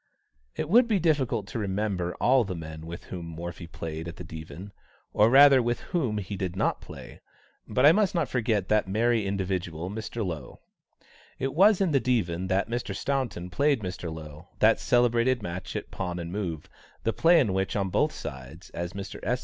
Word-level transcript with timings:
It 0.55 0.67
would 0.67 0.87
be 0.87 0.97
difficult 0.99 1.45
to 1.49 1.59
remember 1.59 2.15
all 2.15 2.43
the 2.43 2.55
men 2.55 2.87
with 2.87 3.03
whom 3.03 3.23
Morphy 3.27 3.67
played 3.67 4.07
at 4.07 4.15
the 4.15 4.23
Divan; 4.23 4.71
or, 5.13 5.29
rather, 5.29 5.61
with 5.61 5.79
whom 5.93 6.17
he 6.17 6.35
did 6.35 6.55
not 6.55 6.81
play. 6.81 7.21
But 7.67 7.85
I 7.85 7.91
must 7.91 8.15
not 8.15 8.27
forget 8.27 8.67
that 8.67 8.87
merry 8.87 9.27
individual, 9.27 9.91
Mr. 9.91 10.25
Lowe. 10.25 10.59
It 11.37 11.53
was 11.53 11.81
in 11.81 11.91
the 11.91 11.99
Divan 11.99 12.47
that 12.47 12.67
Mr. 12.67 12.95
Staunton 12.95 13.51
played 13.51 13.81
Mr. 13.81 14.11
Lowe 14.11 14.47
that 14.57 14.79
celebrated 14.79 15.43
match 15.43 15.75
at 15.75 15.91
pawn 15.91 16.17
and 16.17 16.31
move, 16.31 16.67
the 17.03 17.13
play 17.13 17.39
in 17.39 17.53
which 17.53 17.75
on 17.75 17.89
both 17.89 18.11
sides, 18.11 18.71
as 18.71 18.93
Mr. 18.93 19.19
S. 19.21 19.39